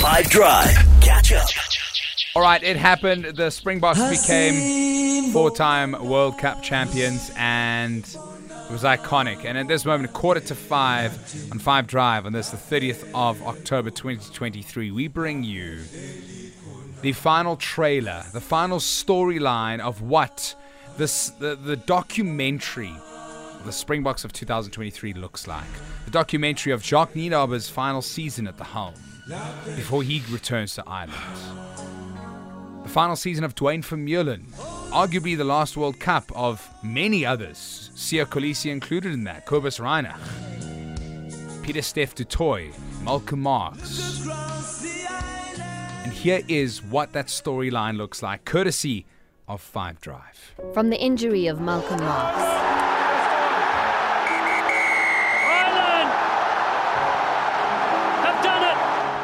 [0.00, 0.70] 5 Drive.
[1.02, 1.46] Catch up.
[2.34, 3.36] All right, it happened.
[3.36, 9.44] The Springboks became four-time World Cup champions, and it was iconic.
[9.44, 11.12] And at this moment, quarter to five
[11.52, 15.80] on Five Drive, on this the 30th of October 2023, we bring you
[17.02, 20.54] the final trailer, the final storyline of what
[20.96, 22.94] this the, the documentary
[23.58, 25.62] of the Springboks of 2023 looks like.
[26.06, 28.94] The documentary of Jacques Nienaber's final season at the helm
[29.76, 31.18] before he returns to Ireland.
[32.82, 34.50] The final season of Duane Vermeulen,
[34.90, 40.18] arguably the last World Cup of many others, Siya Kolisi included in that, Cobus Reinach,
[41.62, 42.72] Pieter-Steph du Toit,
[43.02, 44.26] Malcolm Marx.
[46.04, 49.06] And here is what that storyline looks like, courtesy
[49.46, 50.54] of Five Drive.
[50.72, 52.69] From the injury of Malcolm Marx.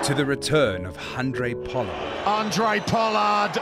[0.06, 1.90] To the return of Andre Pollard.
[2.26, 3.54] Andre Pollard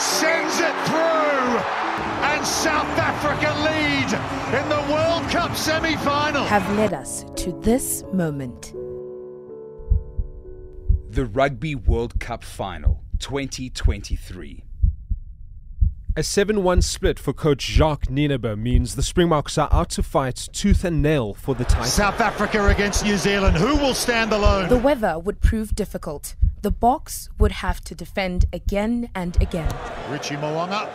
[0.00, 1.58] sends it through,
[2.24, 4.08] and South Africa lead
[4.58, 6.44] in the World Cup semi final.
[6.44, 8.72] have led us to this moment.
[11.10, 14.64] The Rugby World Cup Final 2023.
[16.16, 20.48] A 7 1 split for coach Jacques Nienaber means the Springboks are out to fight
[20.52, 21.86] tooth and nail for the title.
[21.86, 23.56] South Africa against New Zealand.
[23.56, 24.68] Who will stand alone?
[24.68, 26.36] The weather would prove difficult.
[26.62, 29.68] The Boks would have to defend again and again.
[30.08, 30.86] Richie Mo'unga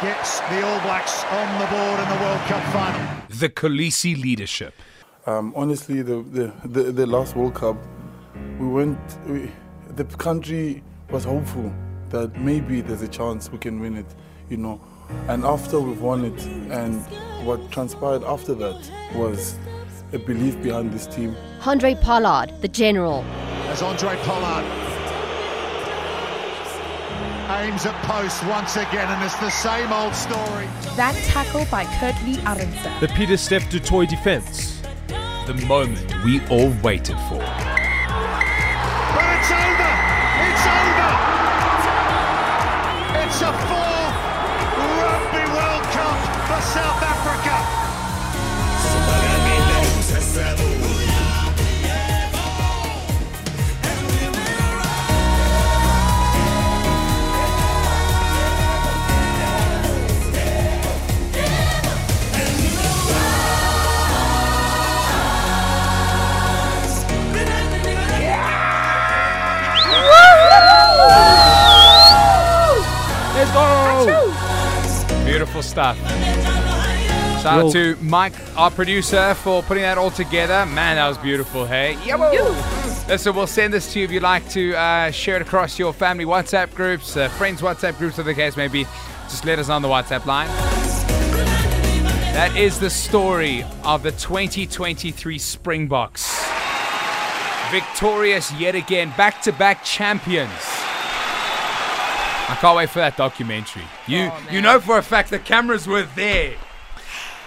[0.00, 3.22] gets the All Blacks on the board in the World Cup final.
[3.40, 4.72] The Kolisi leadership.
[5.26, 7.76] Um, honestly, the, the, the, the last World Cup,
[8.60, 9.50] we went, we,
[9.96, 11.74] the country was hopeful
[12.10, 14.06] that maybe there's a chance we can win it,
[14.48, 14.80] you know.
[15.28, 17.00] And after we've won it, and
[17.46, 19.56] what transpired after that was
[20.12, 21.36] a belief behind this team.
[21.64, 23.24] Andre Pollard, the general.
[23.68, 24.64] As Andre Pollard
[27.60, 30.66] aims at post once again, and it's the same old story.
[30.96, 33.00] That tackle by Kurt-Lee Arendse.
[33.00, 34.82] The Pieter-Steph du Toit defense.
[35.46, 37.38] The moment we all waited for.
[39.14, 39.75] But it's over!
[75.46, 75.96] Beautiful stuff.
[77.40, 80.66] Shout out to Mike, our producer, for putting that all together.
[80.66, 81.96] Man, that was beautiful, hey?
[83.06, 85.92] Listen, we'll send this to you if you'd like to uh, share it across your
[85.92, 88.84] family WhatsApp groups, uh, friends WhatsApp groups, whatever the case may be.
[89.28, 90.48] Just let us know on the WhatsApp line.
[92.34, 96.44] That is the story of the 2023 Springboks.
[97.70, 100.50] Victorious yet again, back to back champions.
[102.48, 103.82] I can't wait for that documentary.
[104.06, 106.54] You you know for a fact the cameras were there.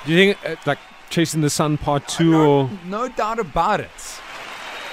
[0.05, 0.79] Do you think, uh, like,
[1.09, 2.69] Chasing the Sun Part 2 or.
[2.85, 3.89] No doubt about it.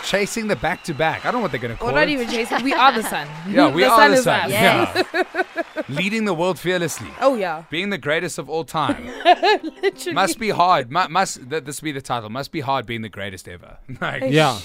[0.04, 1.24] Chasing the back to back.
[1.24, 2.10] I don't know what they're gonna call We're not it.
[2.10, 2.62] even chasing.
[2.62, 3.26] We are the sun.
[3.48, 4.40] yeah, we the are sun the sun.
[4.42, 4.50] us.
[4.52, 5.82] Yeah.
[5.88, 7.08] Leading the world fearlessly.
[7.20, 7.64] Oh yeah.
[7.70, 9.04] Being the greatest of all time.
[9.24, 10.12] Literally.
[10.14, 10.92] must be hard.
[10.92, 12.30] Mu- must th- this be the title?
[12.30, 13.78] Must be hard being the greatest ever.
[14.00, 14.60] like, Yeah.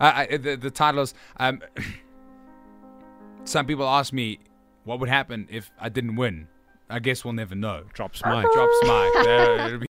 [0.00, 1.12] I, I, the, the title is.
[1.36, 1.60] Um,
[3.44, 4.38] some people ask me,
[4.84, 6.48] what would happen if I didn't win?
[6.90, 7.84] I guess we'll never know.
[7.94, 8.44] Drops mic.
[8.52, 9.24] Drops mic.
[9.24, 9.86] There, it'll be-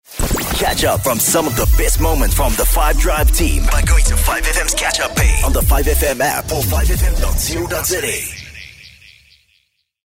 [0.57, 4.03] Catch up from some of the best moments from the 5 Drive team by going
[4.05, 8.36] to 5FM's catch up page on the 5FM app or 5FM.co.za.